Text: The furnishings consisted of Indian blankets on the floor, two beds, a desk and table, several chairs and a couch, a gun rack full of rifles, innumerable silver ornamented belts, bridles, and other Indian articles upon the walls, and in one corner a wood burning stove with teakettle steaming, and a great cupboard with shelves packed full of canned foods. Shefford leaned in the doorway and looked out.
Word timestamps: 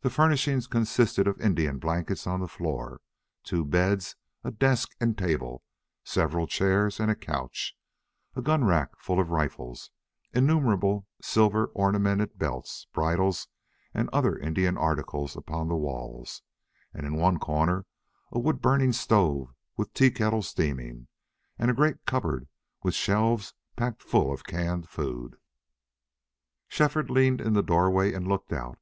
The 0.00 0.10
furnishings 0.10 0.66
consisted 0.66 1.28
of 1.28 1.40
Indian 1.40 1.78
blankets 1.78 2.26
on 2.26 2.40
the 2.40 2.48
floor, 2.48 3.00
two 3.44 3.64
beds, 3.64 4.16
a 4.42 4.50
desk 4.50 4.90
and 5.00 5.16
table, 5.16 5.62
several 6.02 6.48
chairs 6.48 6.98
and 6.98 7.12
a 7.12 7.14
couch, 7.14 7.76
a 8.34 8.42
gun 8.42 8.64
rack 8.64 8.98
full 8.98 9.20
of 9.20 9.30
rifles, 9.30 9.92
innumerable 10.34 11.06
silver 11.22 11.66
ornamented 11.74 12.36
belts, 12.36 12.88
bridles, 12.92 13.46
and 13.94 14.10
other 14.12 14.36
Indian 14.36 14.76
articles 14.76 15.36
upon 15.36 15.68
the 15.68 15.76
walls, 15.76 16.42
and 16.92 17.06
in 17.06 17.14
one 17.14 17.38
corner 17.38 17.86
a 18.32 18.40
wood 18.40 18.60
burning 18.60 18.90
stove 18.92 19.54
with 19.76 19.94
teakettle 19.94 20.42
steaming, 20.42 21.06
and 21.56 21.70
a 21.70 21.74
great 21.74 22.04
cupboard 22.04 22.48
with 22.82 22.94
shelves 22.96 23.54
packed 23.76 24.02
full 24.02 24.32
of 24.32 24.42
canned 24.42 24.88
foods. 24.88 25.36
Shefford 26.66 27.10
leaned 27.10 27.40
in 27.40 27.52
the 27.52 27.62
doorway 27.62 28.12
and 28.12 28.26
looked 28.26 28.52
out. 28.52 28.80